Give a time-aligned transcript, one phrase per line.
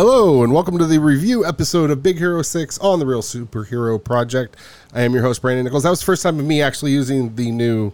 [0.00, 3.98] Hello, and welcome to the review episode of Big Hero 6 on the Reel Superhero
[4.02, 4.56] Project.
[4.94, 5.82] I am your host, Brandon Nichols.
[5.82, 7.90] That was the first time of me actually using the new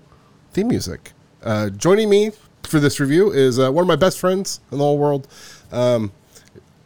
[0.53, 1.13] theme music.
[1.43, 2.33] Uh, joining me
[2.65, 5.27] for this review is uh, one of my best friends in the whole world.
[5.73, 6.13] Um,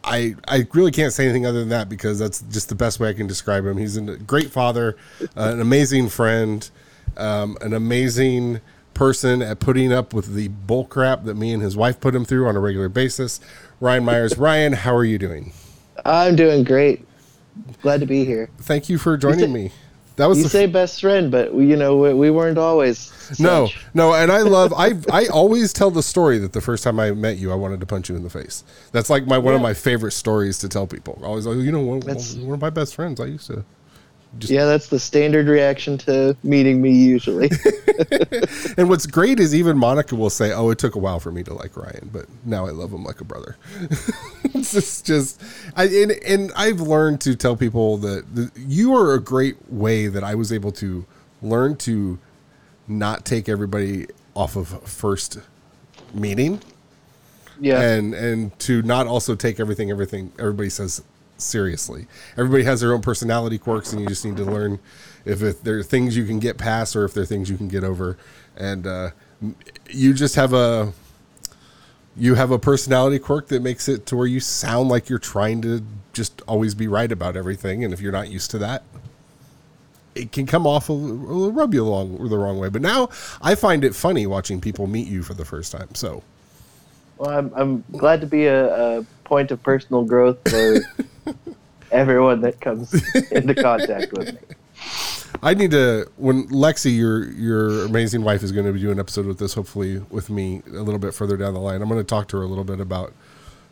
[0.05, 3.09] I, I really can't say anything other than that because that's just the best way
[3.09, 3.75] I can describe him.
[3.75, 4.95] He's a great father,
[5.35, 6.69] uh, an amazing friend,
[7.17, 8.61] um, an amazing
[8.99, 12.25] person at putting up with the bull crap that me and his wife put him
[12.25, 13.39] through on a regular basis.
[13.79, 14.37] Ryan Myers.
[14.37, 15.53] Ryan, how are you doing?
[16.03, 17.07] I'm doing great.
[17.81, 18.49] Glad to be here.
[18.59, 19.71] Thank you for joining say- me.
[20.17, 22.99] That was You say best friend, but we, you know we, we weren't always.
[22.99, 23.39] Such.
[23.39, 26.99] No, no, and I love I I always tell the story that the first time
[26.99, 28.65] I met you, I wanted to punch you in the face.
[28.91, 31.21] That's like my one of my favorite stories to tell people.
[31.23, 33.21] Always like, you know, one, That's- one of my best friends.
[33.21, 33.63] I used to.
[34.41, 37.49] Yeah, that's the standard reaction to meeting me usually.
[38.77, 41.43] And what's great is even Monica will say, "Oh, it took a while for me
[41.43, 43.57] to like Ryan, but now I love him like a brother."
[44.53, 45.41] it's just, just
[45.75, 50.07] I and, and I've learned to tell people that the, you are a great way
[50.07, 51.05] that I was able to
[51.41, 52.19] learn to
[52.87, 55.39] not take everybody off of first
[56.13, 56.61] meeting.
[57.59, 61.03] yeah, and and to not also take everything everything everybody says
[61.41, 62.07] seriously.
[62.37, 64.79] Everybody has their own personality quirks, and you just need to learn
[65.25, 67.57] if, if there are things you can get past or if there are things you
[67.57, 68.17] can get over.
[68.57, 69.11] And uh,
[69.89, 70.93] you just have a
[72.17, 75.61] you have a personality quirk that makes it to where you sound like you're trying
[75.61, 77.83] to just always be right about everything.
[77.83, 78.83] And if you're not used to that,
[80.15, 82.67] it can come off a, rub you along the wrong way.
[82.69, 83.09] But now
[83.41, 85.95] I find it funny watching people meet you for the first time.
[85.95, 86.23] So.
[87.17, 90.79] well, I'm I'm glad to be a, a point of personal growth for
[91.91, 92.93] everyone that comes
[93.31, 94.55] into contact with me.
[95.41, 98.99] I need to when Lexi, your your amazing wife, is going to be doing an
[98.99, 99.53] episode with this.
[99.53, 101.81] Hopefully, with me a little bit further down the line.
[101.81, 103.13] I'm going to talk to her a little bit about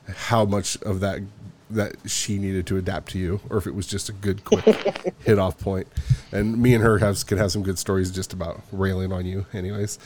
[0.08, 1.22] how much of that
[1.70, 5.14] that she needed to adapt to you, or if it was just a good quick
[5.26, 5.88] hit off point.
[6.32, 9.46] And me and her have could have some good stories just about railing on you.
[9.54, 10.00] Anyways,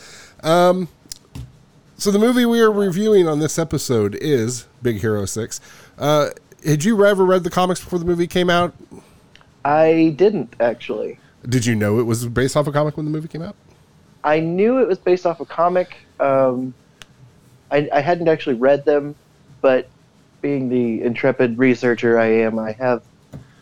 [0.44, 0.88] um,
[1.98, 5.62] so the movie we are reviewing on this episode is Big Hero Six.
[6.00, 6.30] Uh,
[6.66, 8.74] had you ever read the comics before the movie came out?
[9.64, 11.20] I didn't actually.
[11.48, 13.56] Did you know it was based off a comic when the movie came out?
[14.24, 15.96] I knew it was based off a comic.
[16.20, 16.74] Um,
[17.72, 19.16] I, I hadn't actually read them,
[19.62, 19.90] but
[20.42, 23.04] being the intrepid researcher I am, I have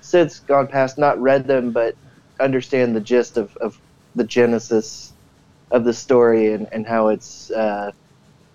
[0.01, 1.95] since gone past not read them, but
[2.39, 3.79] understand the gist of, of
[4.15, 5.13] the genesis
[5.71, 7.91] of the story and, and how it's uh,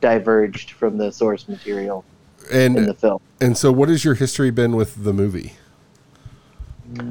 [0.00, 2.04] diverged from the source material
[2.50, 3.20] in And the film.
[3.40, 5.54] and so, what has your history been with the movie?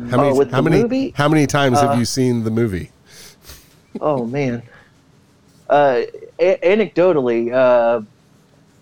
[0.10, 1.12] How Oh, with how many movie?
[1.16, 2.92] how many times Uh, have you seen the movie?
[4.00, 4.64] Oh man.
[5.70, 6.02] Uh,
[6.40, 8.02] a- anecdotally, uh,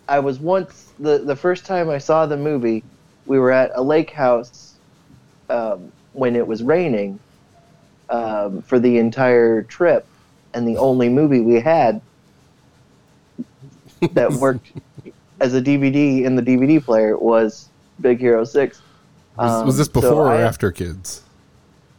[0.07, 2.83] I was once the the first time I saw the movie.
[3.25, 4.75] We were at a lake house
[5.49, 7.19] um, when it was raining
[8.09, 10.05] um, for the entire trip,
[10.53, 12.01] and the only movie we had
[14.13, 14.71] that worked
[15.41, 17.67] as a DVD in the DVD player was
[17.99, 18.81] Big Hero Six.
[19.37, 21.23] Was, was Um, this so before or I- after kids?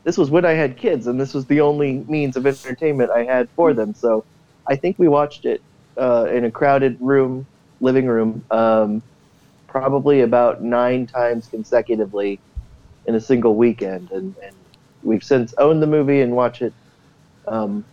[0.05, 3.25] this was when I had kids, and this was the only means of entertainment I
[3.25, 3.95] had for them.
[3.95, 4.25] So
[4.67, 5.61] I think we watched it
[5.97, 7.47] uh, in a crowded room,
[7.81, 9.03] living room, um,
[9.69, 12.39] probably about nine times consecutively
[13.07, 14.11] in a single weekend.
[14.13, 14.55] And, and
[15.03, 16.73] we've since owned the movie and watch it
[17.49, 17.85] um,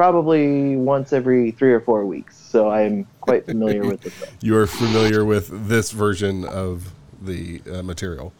[0.00, 2.34] probably once every three or four weeks.
[2.34, 4.30] So I'm quite familiar with film.
[4.40, 8.32] You are familiar with this version of the uh, material.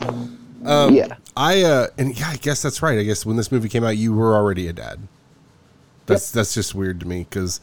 [0.64, 1.16] Um, Yeah.
[1.36, 2.98] I uh, and yeah, I guess that's right.
[2.98, 5.00] I guess when this movie came out, you were already a dad.
[6.06, 7.60] That's that's just weird to me because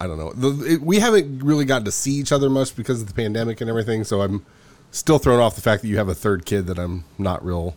[0.00, 0.32] I don't know.
[0.32, 3.60] The, it, we haven't really gotten to see each other much because of the pandemic
[3.60, 4.02] and everything.
[4.02, 4.44] So I'm
[4.90, 7.76] still thrown off the fact that you have a third kid that I'm not real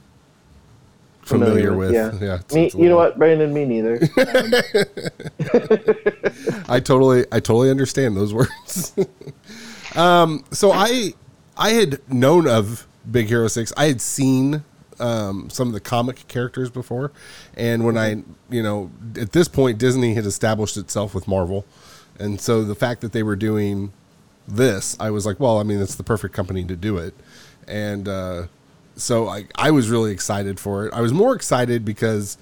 [1.25, 1.91] familiar, with.
[1.93, 2.11] Yeah.
[2.13, 3.53] Yeah, it's- Me, it's you know what, Brandon?
[3.53, 3.99] Me neither.
[6.69, 8.95] I totally I totally understand those words.
[9.95, 11.13] um, so I
[11.57, 13.73] I had known of Big Hero Six.
[13.77, 14.63] I had seen
[14.99, 17.11] um, some of the comic characters before,
[17.55, 21.65] and when I you know at this point Disney had established itself with Marvel,
[22.19, 23.91] and so the fact that they were doing
[24.47, 27.13] this, I was like, well, I mean, it's the perfect company to do it,
[27.67, 28.43] and uh,
[28.95, 30.93] so I I was really excited for it.
[30.93, 32.37] I was more excited because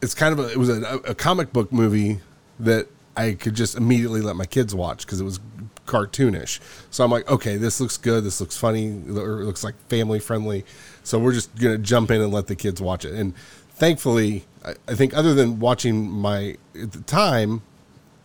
[0.00, 2.20] it's kind of a it was a, a comic book movie
[2.60, 5.40] that I could just immediately let my kids watch because it was
[5.86, 6.60] cartoonish.
[6.90, 8.24] So I'm like, okay, this looks good.
[8.24, 8.86] This looks funny.
[8.86, 10.64] It looks like family friendly.
[11.04, 13.14] So we're just gonna jump in and let the kids watch it.
[13.14, 13.34] And
[13.70, 17.62] thankfully, I, I think other than watching my at the time,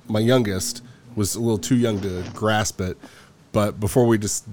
[0.07, 0.83] my youngest
[1.15, 2.97] was a little too young to grasp it.
[3.51, 4.45] But before we just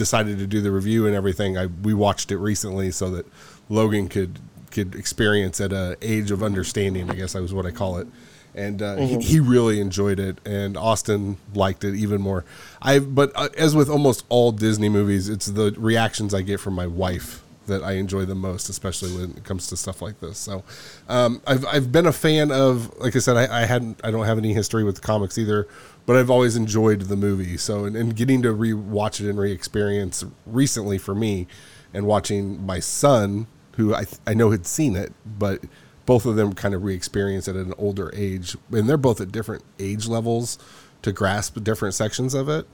[0.00, 3.26] decided to do the review and everything, I we watched it recently so that
[3.68, 7.10] Logan could could experience at a age of understanding.
[7.10, 8.08] I guess that was what I call it.
[8.54, 12.44] And uh, he, he really enjoyed it, and Austin liked it even more.
[12.82, 16.74] I but uh, as with almost all Disney movies, it's the reactions I get from
[16.74, 20.38] my wife that I enjoy the most, especially when it comes to stuff like this.
[20.38, 20.64] So,
[21.08, 24.26] um, I've I've been a fan of, like I said, I, I hadn't, I don't
[24.26, 25.68] have any history with the comics either,
[26.06, 27.56] but I've always enjoyed the movie.
[27.56, 31.46] So, and, and getting to re-watch it and re-experience recently for me,
[31.92, 35.62] and watching my son, who I I know had seen it, but
[36.06, 39.32] both of them kind of re-experience it at an older age, and they're both at
[39.32, 40.58] different age levels
[41.02, 42.66] to grasp different sections of it.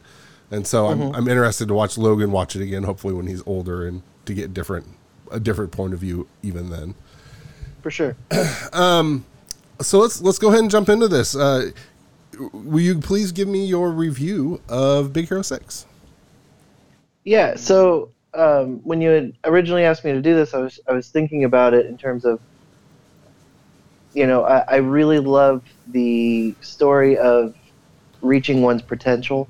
[0.50, 3.86] And so I'm, I'm interested to watch Logan watch it again, hopefully when he's older
[3.86, 4.86] and to get different
[5.30, 6.94] a different point of view even then.
[7.82, 8.16] For sure.
[9.80, 11.36] So let's let's go ahead and jump into this.
[11.36, 11.70] Uh,
[12.38, 15.86] will you please give me your review of Big Hero Six?
[17.24, 17.56] Yeah.
[17.56, 21.08] So um, when you had originally asked me to do this, I was I was
[21.08, 22.40] thinking about it in terms of,
[24.14, 27.54] you know, I, I really love the story of
[28.20, 29.48] reaching one's potential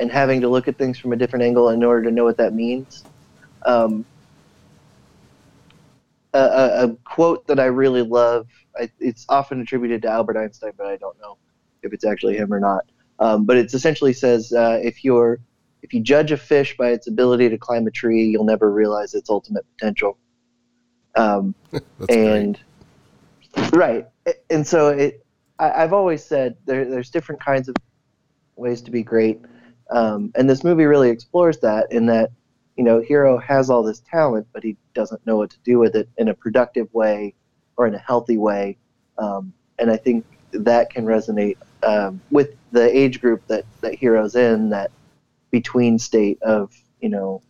[0.00, 2.36] and having to look at things from a different angle in order to know what
[2.38, 3.04] that means.
[3.64, 4.04] Um,
[6.34, 8.48] a, a, a quote that I really love.
[8.76, 11.36] I, it's often attributed to Albert Einstein, but I don't know
[11.82, 12.84] if it's actually him or not.
[13.18, 15.38] Um, but it essentially says uh, if you're
[15.82, 19.14] if you judge a fish by its ability to climb a tree, you'll never realize
[19.14, 20.16] its ultimate potential.
[21.16, 21.54] Um,
[22.08, 22.58] and
[23.72, 24.08] right,
[24.48, 25.24] and so it.
[25.58, 27.76] I, I've always said there, there's different kinds of
[28.56, 29.40] ways to be great,
[29.90, 31.92] um, and this movie really explores that.
[31.92, 32.30] In that,
[32.76, 35.94] you know, Hiro has all this talent, but he doesn't know what to do with
[35.94, 37.34] it in a productive way
[37.76, 38.78] or in a healthy way.
[39.18, 44.34] Um, and I think that can resonate um, with the age group that that Hiro's
[44.36, 44.70] in.
[44.70, 44.90] That
[45.50, 47.42] between state of you know,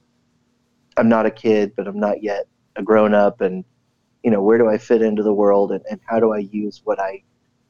[0.97, 2.47] I'm not a kid, but I'm not yet
[2.77, 3.65] a grown up, and
[4.23, 6.81] you know, where do I fit into the world, and, and how do I use
[6.85, 7.23] what I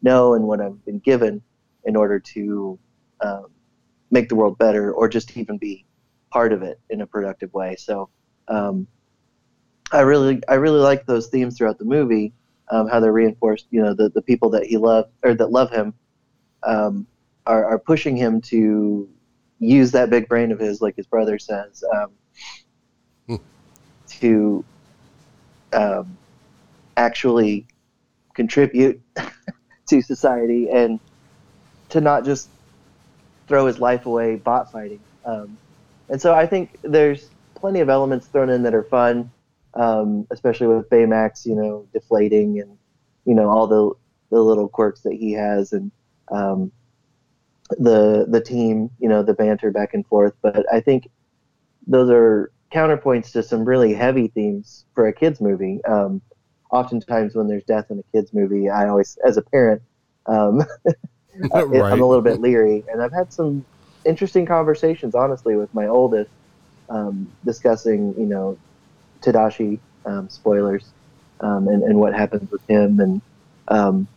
[0.03, 1.43] know and what I've been given
[1.85, 2.79] in order to
[3.21, 3.47] um,
[4.11, 5.85] make the world better, or just even be
[6.31, 7.77] part of it in a productive way.
[7.77, 8.09] So,
[8.49, 8.87] um,
[9.91, 12.33] I really, I really like those themes throughout the movie.
[12.71, 15.71] Um, how they're reinforced, you know, the, the people that he loved or that love
[15.71, 15.93] him
[16.65, 17.07] um,
[17.47, 19.09] are, are pushing him to
[19.59, 22.11] use that big brain of his, like his brother says, um,
[23.29, 23.37] Hmm.
[24.21, 24.65] to
[25.73, 26.19] um,
[26.97, 27.67] actually
[28.35, 29.01] contribute
[29.89, 31.01] to society and
[31.91, 32.51] to not just
[33.49, 35.01] throw his life away bot fighting.
[35.25, 35.59] Um,
[36.09, 39.31] and so I think there's plenty of elements thrown in that are fun,
[39.75, 42.79] um, especially with Baymax, you know, deflating and
[43.25, 43.93] you know all the
[44.31, 45.93] the little quirks that he has and
[46.31, 46.73] um,
[47.71, 50.35] the the team, you know, the banter back and forth.
[50.43, 51.09] But I think
[51.87, 55.85] those are counterpoints to some really heavy themes for a kids movie.
[55.85, 56.23] Um,
[56.71, 59.83] oftentimes, when there's death in a kids movie, I always, as a parent,
[60.27, 60.63] um,
[61.53, 61.93] Right.
[61.93, 62.85] I'm a little bit leery.
[62.89, 63.65] And I've had some
[64.05, 66.31] interesting conversations, honestly, with my oldest,
[66.89, 68.59] um, discussing, you know,
[69.21, 70.93] Tadashi um, spoilers
[71.41, 73.01] um, and, and what happens with him.
[73.01, 73.23] And
[73.69, 74.09] um,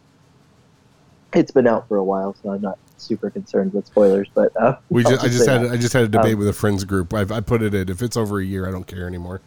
[1.36, 4.28] it's been out for a while, so I'm not super concerned with spoilers.
[4.34, 5.72] But uh, We I'll just, I just had that.
[5.72, 7.14] I just had a debate Um, with a friends group.
[7.14, 7.90] I've, I put it in.
[7.90, 9.42] If it's over a year, I don't care anymore.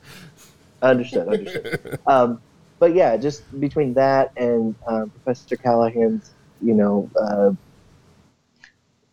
[0.83, 1.29] Understood.
[1.29, 1.99] Understood.
[2.07, 2.41] um,
[2.79, 6.31] but yeah, just between that and um, Professor Callahan's,
[6.61, 7.51] you know, uh,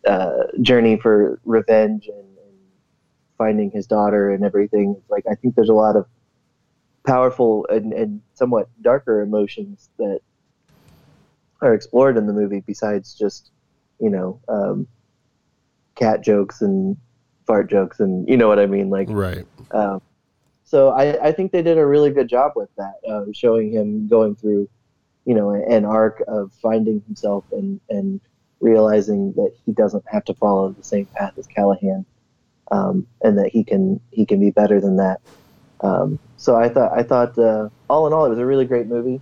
[0.08, 2.56] uh, journey for revenge and, and
[3.38, 6.06] finding his daughter and everything, it's like I think there's a lot of
[7.04, 10.20] powerful and, and somewhat darker emotions that
[11.60, 13.50] are explored in the movie besides just,
[14.00, 14.86] you know, um,
[15.94, 16.96] cat jokes and
[17.46, 19.46] fart jokes and you know what I mean, like Right.
[19.70, 20.00] um,
[20.64, 24.08] so I, I think they did a really good job with that, uh, showing him
[24.08, 24.68] going through,
[25.24, 28.20] you know, an arc of finding himself and, and
[28.60, 32.04] realizing that he doesn't have to follow the same path as Callahan,
[32.72, 35.20] um, and that he can he can be better than that.
[35.80, 38.86] Um, so I thought I thought uh, all in all it was a really great
[38.88, 39.20] movie.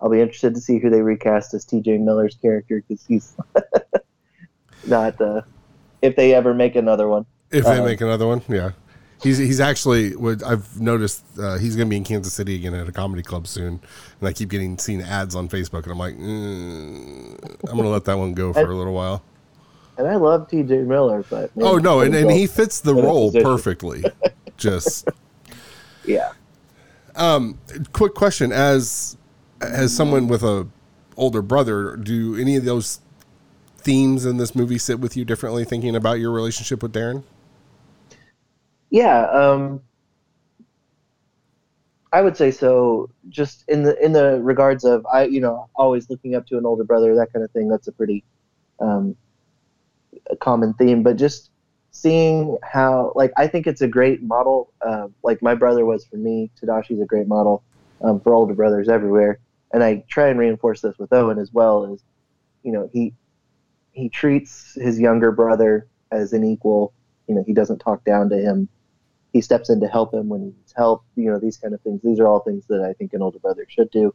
[0.00, 1.98] I'll be interested to see who they recast as T.J.
[1.98, 3.34] Miller's character because he's
[4.86, 5.42] not uh,
[6.02, 7.26] if they ever make another one.
[7.50, 8.72] If they Um, make another one, yeah.
[9.22, 11.24] He's he's actually what I've noticed.
[11.38, 13.80] Uh, he's going to be in Kansas City again at a comedy club soon,
[14.20, 17.34] and I keep getting seen ads on Facebook, and I'm like, mm,
[17.64, 19.22] I'm going to let that one go for a little while.
[19.96, 20.82] And I love T.J.
[20.82, 24.04] Miller, but Oh no, and, and he fits the role perfectly.
[24.58, 25.08] Just
[26.04, 26.32] yeah.
[27.14, 27.58] Um,
[27.94, 29.16] quick question: as
[29.70, 30.66] as someone with a
[31.16, 33.00] older brother, do any of those
[33.78, 35.64] themes in this movie sit with you differently?
[35.64, 37.22] Thinking about your relationship with Darren.
[38.90, 39.82] Yeah, um,
[42.12, 43.10] I would say so.
[43.28, 46.66] Just in the in the regards of I, you know, always looking up to an
[46.66, 47.68] older brother, that kind of thing.
[47.68, 48.24] That's a pretty
[48.80, 49.16] um,
[50.30, 51.02] a common theme.
[51.02, 51.50] But just
[51.90, 54.72] seeing how, like, I think it's a great model.
[54.80, 56.50] Uh, like my brother was for me.
[56.60, 57.62] Tadashi's a great model
[58.02, 59.38] um, for older brothers everywhere.
[59.72, 61.92] And I try and reinforce this with Owen as well.
[61.92, 62.02] Is
[62.62, 63.14] you know he
[63.92, 66.92] he treats his younger brother as an equal.
[67.26, 68.68] You know, he doesn't talk down to him.
[69.32, 71.02] He steps in to help him when he needs help.
[71.16, 72.00] You know, these kind of things.
[72.02, 74.14] These are all things that I think an older brother should do.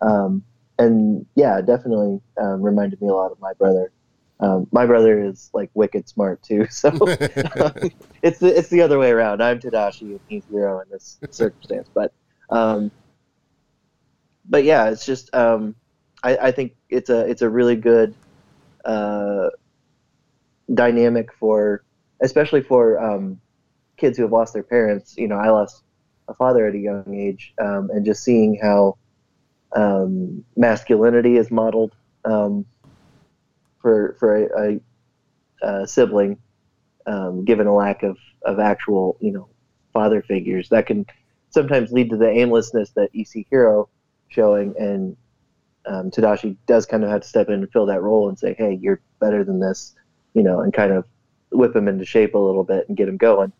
[0.00, 0.42] Um,
[0.78, 3.92] and yeah, definitely um, reminded me a lot of my brother.
[4.40, 6.88] Um, my brother is like wicked smart too, so
[8.22, 9.42] it's the it's the other way around.
[9.42, 12.12] I'm Tadashi and he's Hiro in this circumstance, but
[12.48, 12.90] um,
[14.50, 15.74] but yeah, it's just um,
[16.22, 18.14] I, I think it's a it's a really good
[18.84, 19.48] uh,
[20.74, 21.84] dynamic for
[22.20, 23.40] especially for um,
[23.96, 25.16] kids who have lost their parents.
[25.16, 25.84] You know, I lost
[26.28, 28.98] a father at a young age, um, and just seeing how
[29.74, 32.66] um, masculinity is modeled um,
[33.80, 34.80] for for a,
[35.62, 36.38] a, a sibling,
[37.06, 39.48] um, given a lack of of actual you know
[39.92, 41.06] father figures, that can
[41.50, 43.88] sometimes lead to the aimlessness that EC Hiro
[44.30, 45.16] showing, and
[45.86, 48.54] um, Tadashi does kind of have to step in and fill that role and say,
[48.56, 49.94] "Hey, you're better than this,"
[50.34, 51.04] you know, and kind of
[51.52, 53.52] whip him into shape a little bit and get him going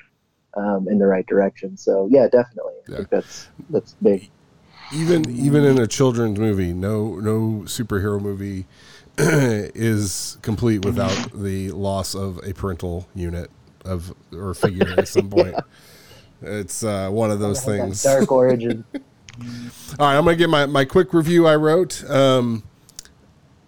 [0.56, 1.76] um, in the right direction.
[1.76, 2.96] So yeah, definitely, I Yeah.
[2.98, 4.30] think that's that's big.
[4.90, 8.66] even even in a children's movie, no no superhero movie
[9.18, 13.50] is complete without the loss of a parental unit
[13.84, 15.56] of or figure at some point.
[16.42, 18.02] It's uh, one of those things.
[18.02, 18.84] dark origin.
[19.98, 22.08] All right, I'm gonna get my, my quick review I wrote.
[22.08, 22.62] Um,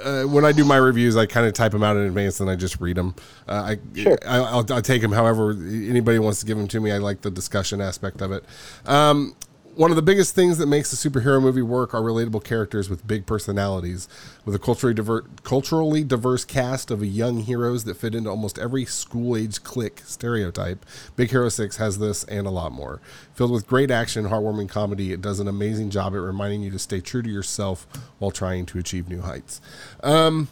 [0.01, 2.51] uh, when I do my reviews, I kind of type them out in advance and
[2.51, 3.15] I just read them.
[3.49, 4.19] Uh, I, Sure.
[4.27, 6.91] I I'll, I'll take them however anybody wants to give them to me.
[6.91, 8.45] I like the discussion aspect of it.
[8.85, 9.37] Um,
[9.75, 13.07] one of the biggest things that makes a superhero movie work are relatable characters with
[13.07, 14.09] big personalities,
[14.45, 18.85] with a culturally diver- culturally diverse cast of young heroes that fit into almost every
[18.85, 20.85] school age clique stereotype.
[21.17, 23.01] Big Hero 6 has this and a lot more.
[23.35, 26.79] Filled with great action, heartwarming comedy, it does an amazing job at reminding you to
[26.79, 27.87] stay true to yourself
[28.19, 29.61] while trying to achieve new heights.
[30.03, 30.49] Um,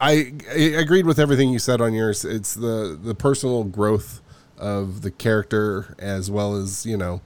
[0.00, 2.24] I, I agreed with everything you said on yours.
[2.24, 4.20] It's the the personal growth
[4.58, 7.20] of the character as well as you know.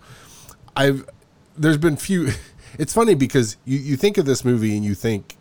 [0.76, 1.08] I've
[1.56, 2.30] there's been few.
[2.78, 5.36] It's funny because you you think of this movie and you think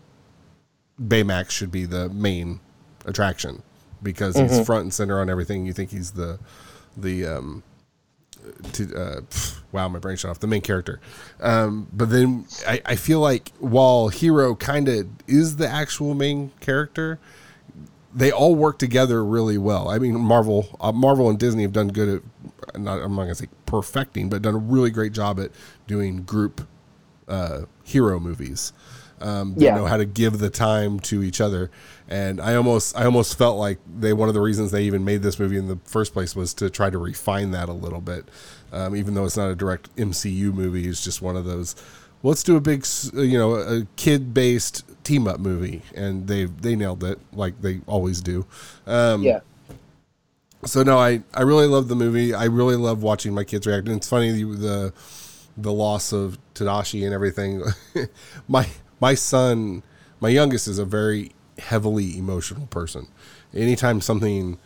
[0.99, 2.59] Baymax should be the main
[3.05, 3.61] attraction
[4.01, 5.63] because he's front and center on everything.
[5.67, 6.39] You think he's the
[6.97, 7.63] the um
[8.73, 10.99] to uh, pff, wow my brain shut off the main character
[11.41, 16.51] um, but then I, I feel like while Hiro kind of is the actual main
[16.59, 17.19] character
[18.19, 21.87] they all work together really well i mean marvel uh, marvel and disney have done
[21.87, 22.21] good
[22.73, 25.51] at not i'm not gonna say perfecting but done a really great job at
[25.87, 26.67] doing group
[27.27, 28.73] uh, hero movies.
[29.21, 29.75] Um, they Yeah.
[29.75, 31.69] know how to give the time to each other,
[32.07, 35.21] and I almost I almost felt like they one of the reasons they even made
[35.21, 38.25] this movie in the first place was to try to refine that a little bit.
[38.71, 41.75] Um, even though it's not a direct MCU movie, it's just one of those.
[42.21, 42.85] Let's do a big,
[43.15, 47.61] uh, you know, a kid based team up movie, and they they nailed it like
[47.61, 48.45] they always do.
[48.85, 49.39] Um, yeah.
[50.65, 52.33] so no, I I really love the movie.
[52.33, 53.87] I really love watching my kids react.
[53.87, 54.93] And it's funny the the,
[55.57, 57.63] the loss of Tadashi and everything.
[58.47, 58.67] my
[58.99, 59.83] my son,
[60.19, 63.07] my youngest, is a very heavily emotional person.
[63.53, 64.59] Anytime something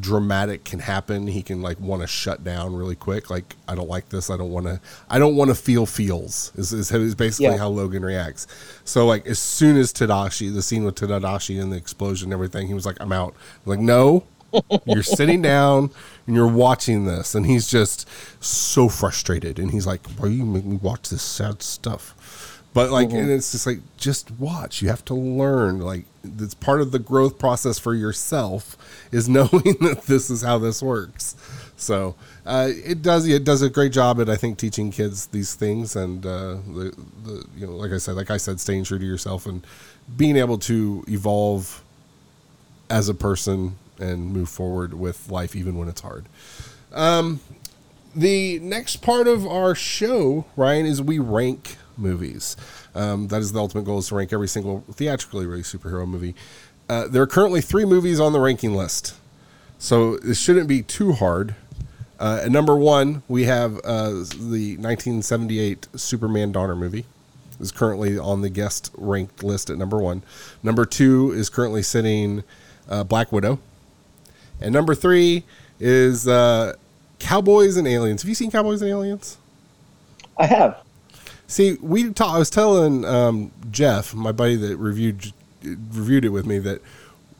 [0.00, 3.30] dramatic can happen, he can like want to shut down really quick.
[3.30, 4.30] Like I don't like this.
[4.30, 4.80] I don't want to.
[5.08, 6.52] I don't want to feel feels.
[6.56, 7.58] Is, is is basically Yeah.
[7.58, 8.46] how Logan reacts.
[8.84, 12.66] So like as soon as Tadashi, the scene with Tadashi and the explosion and everything,
[12.68, 13.34] he was like, "I'm out."
[13.66, 14.24] I'm like no,
[14.86, 15.90] you're sitting down
[16.26, 18.08] and you're watching this, and he's just
[18.42, 22.14] so frustrated, and he's like, "Why are you make me watch this sad stuff?"
[22.74, 24.80] But like, and it's just like, just watch.
[24.80, 25.80] You have to learn.
[25.80, 28.76] Like, it's part of the growth process for yourself
[29.12, 31.36] is knowing that this is how this works.
[31.76, 32.14] So
[32.46, 33.26] uh, it does.
[33.26, 36.94] It does a great job at I think teaching kids these things, and uh, the
[37.24, 39.66] the you know, like I said, like I said, staying true to yourself and
[40.16, 41.82] being able to evolve
[42.88, 46.26] as a person and move forward with life even when it's hard.
[46.92, 47.40] Um,
[48.14, 52.56] the next part of our show, Ryan, is we rank movies.
[52.94, 56.34] Um, that is the ultimate goal is to rank every single theatrically released superhero movie.
[56.88, 59.14] Uh, there are currently three movies on the ranking list,
[59.78, 61.54] so this shouldn't be too hard.
[62.18, 67.06] Uh, at number one, we have uh, the 1978 Superman Donner movie.
[67.60, 70.24] Is currently on the guest ranked list at number one.
[70.64, 72.42] Number two is currently sitting
[72.88, 73.60] uh, Black Widow.
[74.60, 75.44] And number three
[75.78, 76.74] is uh,
[77.20, 78.22] Cowboys and Aliens.
[78.22, 79.38] Have you seen Cowboys and Aliens?
[80.36, 80.81] I have.
[81.52, 86.46] See, we ta- I was telling um, Jeff, my buddy that reviewed reviewed it with
[86.46, 86.80] me, that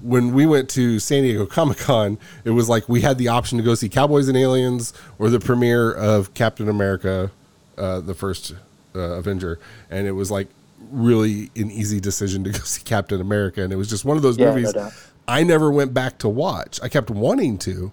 [0.03, 3.57] when we went to San Diego Comic Con, it was like we had the option
[3.57, 7.31] to go see Cowboys and Aliens or the premiere of Captain America,
[7.79, 8.55] uh, the first
[8.95, 9.59] uh, Avenger,
[9.91, 10.49] and it was like
[10.91, 14.23] really an easy decision to go see Captain America, and it was just one of
[14.23, 14.93] those Yeah, movies doubt.
[15.27, 16.81] I never went back to watch.
[16.83, 17.93] I kept wanting to,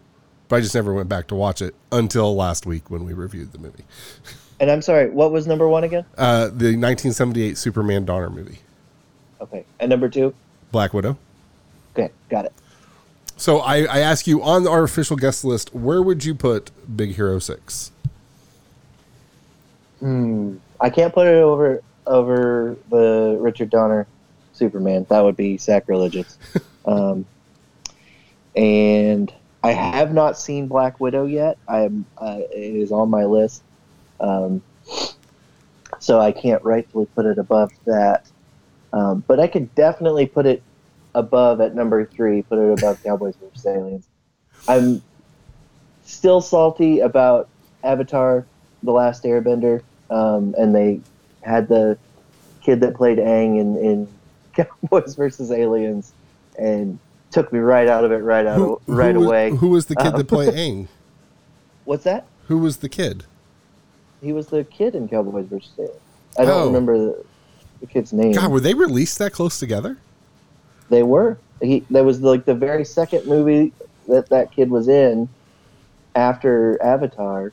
[0.49, 3.53] but I just never went back to watch it until last week when we reviewed
[3.53, 3.85] the movie,
[4.59, 6.03] And I'm sorry, what was number one again?
[6.17, 8.59] uh, the 1978 Superman Donner movie,
[9.41, 9.63] Okay.
[9.79, 10.33] And number two?
[10.73, 11.17] Black Widow.
[11.95, 12.53] Okay, got it.
[13.37, 17.15] So I, I ask you on our official guest list, where would you put Big
[17.15, 17.91] Hero Six?
[19.99, 24.07] Hmm, I can't put it over over the Richard Donner
[24.53, 25.05] Superman.
[25.09, 26.37] That would be sacrilegious.
[26.85, 27.25] um,
[28.55, 31.57] and I have not seen Black Widow yet.
[31.67, 33.61] I'm uh, it is on my list,
[34.19, 34.61] um,
[35.99, 38.25] so I can't rightfully put it above that.
[38.93, 40.63] Um, but I could definitely put it
[41.13, 42.41] above at number three.
[42.43, 44.07] Put it above Cowboys vs Aliens.
[44.67, 45.01] I'm
[46.03, 47.49] still salty about
[47.83, 48.47] Avatar:
[48.83, 51.01] The Last Airbender, um, and they
[51.43, 51.97] had the
[52.63, 54.19] kid that played Aang in, in
[54.89, 56.13] Cowboys versus Aliens,
[56.57, 56.97] and
[57.31, 59.51] took me right out of it right out right was- away.
[59.51, 60.87] Who was the kid Uh, that played Aang?
[61.85, 62.25] What's that?
[62.47, 63.25] Who was the kid?
[64.21, 65.69] He was the kid in Cowboys Aliens.
[66.37, 66.65] I don't Oh.
[66.67, 67.25] remember the,
[67.81, 68.33] the kid's name.
[68.33, 69.97] God, were they released that close together?
[70.89, 71.37] They were.
[71.61, 73.71] He that was like the very second movie
[74.07, 75.29] that that kid was in
[76.15, 77.51] after Avatar,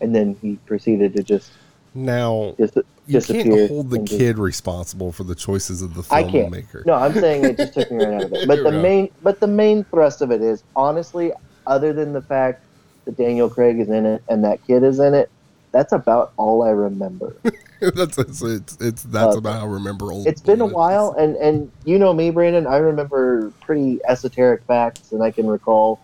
[0.00, 1.50] and then he proceeded to just
[1.94, 2.72] Now dis-
[3.06, 6.84] you can't hold the kid responsible for the choices of the filmmaker.
[6.86, 8.46] No, I'm saying it just took me right out of it.
[8.48, 11.32] But the main, but the main thrust of it is honestly,
[11.66, 12.62] other than the fact
[13.04, 15.30] that Daniel Craig is in it and that kid is in it,
[15.72, 17.36] that's about all I remember.
[17.80, 20.26] that's it's, it's, it's that's Uh, about how I remember old.
[20.26, 22.66] it's been a while, and and you know me, Brandon.
[22.66, 26.00] I remember pretty esoteric facts, and I can recall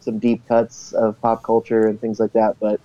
[0.00, 2.56] some deep cuts of pop culture and things like that.
[2.60, 2.80] But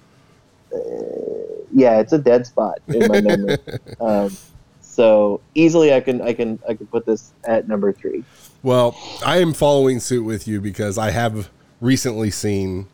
[1.72, 3.58] yeah, it's a dead spot in my memory.
[4.02, 4.36] um,
[4.82, 8.24] so easily, I can I can I can put this at number three.
[8.64, 12.88] Well, I am following suit with you because I have recently seen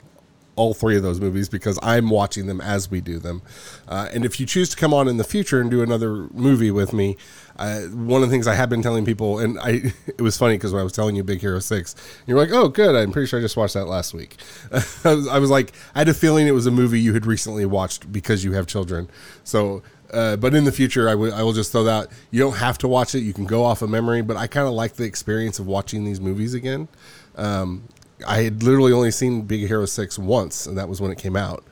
[0.56, 3.42] all three of those movies because I'm watching them as we do them.
[3.88, 6.72] Uh, and if you choose to come on in the future and do another movie
[6.72, 7.18] with me,
[7.58, 9.70] uh, one of the things I have been telling people, and I,
[10.08, 12.68] it was funny because when I was telling you Big Hero Six, you're like, "Oh,
[12.68, 12.96] good!
[12.96, 14.38] I'm pretty sure I just watched that last week."
[14.72, 17.26] I, was, I was like, I had a feeling it was a movie you had
[17.26, 19.10] recently watched because you have children.
[19.44, 22.10] So, uh, but in the future, I will- just throw that.
[22.32, 24.22] You don't have to watch it; you can go off of memory.
[24.22, 26.90] But I kind of like the experience of watching these movies again.
[27.38, 27.84] Um,
[28.26, 31.36] I had literally only seen Big Hero Six once, and that was when it came
[31.36, 31.64] out.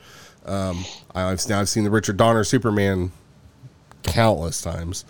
[0.46, 3.12] Um, I've now I've seen the Richard Donner Superman
[4.04, 5.06] countless times,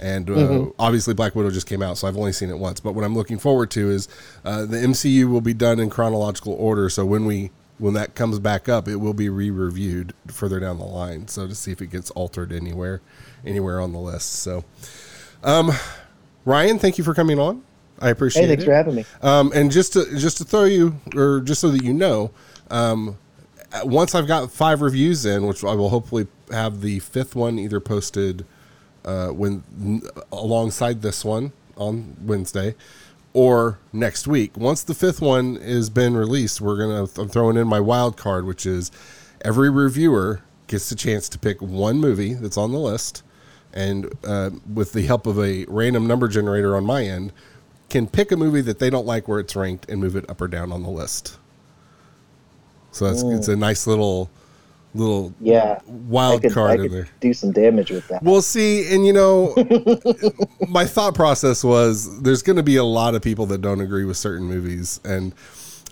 [0.00, 2.80] and uh, obviously Black Widow just came out, so I've only seen it once.
[2.80, 4.08] But what I'm looking forward to is
[4.44, 6.88] uh, the MCU will be done in chronological order.
[6.88, 10.84] So when we when that comes back up, it will be re-reviewed further down the
[10.84, 11.28] line.
[11.28, 13.00] So to see if it gets altered anywhere
[13.44, 14.32] anywhere on the list.
[14.32, 14.64] So,
[15.44, 15.70] um,
[16.44, 17.62] Ryan, thank you for coming on.
[18.00, 18.66] I appreciate Hey, thanks it.
[18.66, 19.04] for having me.
[19.22, 22.30] Um, and just to just to throw you, or just so that you know,
[22.70, 23.18] um,
[23.72, 27.58] uh, once I've got five reviews in, which I will hopefully have the fifth one
[27.58, 28.44] either posted
[29.04, 32.74] uh, when alongside this one on Wednesday
[33.34, 34.56] or next week.
[34.56, 38.46] Once the fifth one has been released, we're gonna I'm throwing in my wild card,
[38.46, 38.90] which is
[39.44, 43.22] every reviewer gets a chance to pick one movie that's on the list,
[43.72, 47.32] and uh, with the help of a random number generator on my end,
[47.88, 50.40] can pick a movie that they don't like where it's ranked and move it up
[50.40, 51.38] or down on the list.
[52.92, 54.30] So that's it's a nice little
[54.94, 57.08] little Yeah, wild could, I card in there.
[57.20, 58.22] do some damage with that.
[58.22, 59.54] Well, see, and you know,
[60.68, 64.04] my thought process was there's going to be a lot of people that don't agree
[64.04, 65.34] with certain movies, and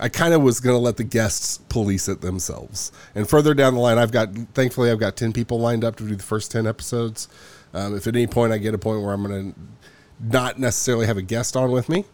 [0.01, 2.91] I kind of was going to let the guests police it themselves.
[3.15, 6.09] And further down the line, I've got thankfully I've got ten people lined up to
[6.09, 7.29] do the first ten episodes.
[7.75, 9.59] Um, if at any point I get a point where I'm going to
[10.21, 12.05] not necessarily have a guest on with me,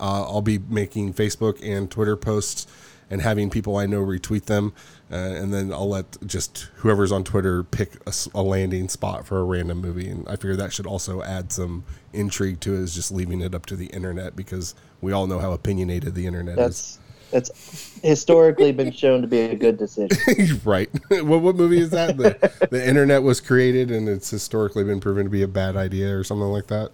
[0.00, 2.66] uh, I'll be making Facebook and Twitter posts
[3.12, 4.72] and having people I know retweet them,
[5.10, 7.92] uh, and then I'll let just whoever's on Twitter pick
[8.34, 10.08] a landing spot for a random movie.
[10.08, 13.54] And I figure that should also add some intrigue to it, is just leaving it
[13.54, 16.58] up to the internet because we all know how opinionated the internet is.
[16.58, 16.98] That's
[17.32, 20.60] that's historically been shown to be a good decision.
[20.64, 20.90] right.
[21.08, 22.16] what, what movie is that?
[22.16, 26.16] The, the internet was created and it's historically been proven to be a bad idea
[26.16, 26.92] or something like that.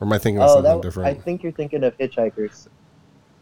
[0.00, 1.08] Or am I thinking of Oh, something that, different?
[1.08, 2.68] I think you're thinking of Hitchhikers.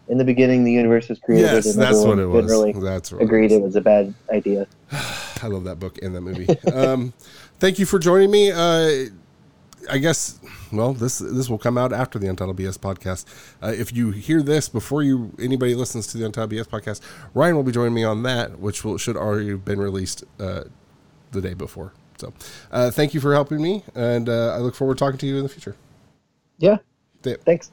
[0.09, 1.47] in the beginning the universe was created.
[1.47, 2.45] Yes, and that's what it was.
[2.47, 3.53] Generally That's what it agreed was.
[3.53, 4.67] it was a bad idea.
[5.43, 6.49] I love that book and that movie.
[6.73, 7.13] um,
[7.59, 8.51] thank you for joining me.
[8.51, 9.07] Uh,
[9.91, 10.39] I guess
[10.73, 13.27] well, this this will come out after the Untitled BS podcast.
[13.63, 17.01] Uh, if you hear this before you anybody listens to the Untitled BS podcast,
[17.35, 20.65] Ryan will be joining me on that, which will should already have been released uh,
[21.33, 21.93] the day before.
[22.17, 22.33] So,
[22.71, 25.37] uh, thank you for helping me, and uh, I look forward to talking to you
[25.37, 25.77] in the future.
[26.59, 26.79] Yeah.
[27.45, 27.71] Thanks.